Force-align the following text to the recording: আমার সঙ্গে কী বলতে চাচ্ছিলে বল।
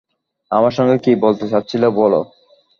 আমার 0.51 0.73
সঙ্গে 0.77 0.95
কী 0.97 1.11
বলতে 1.23 1.45
চাচ্ছিলে 1.51 1.87
বল। 1.91 2.13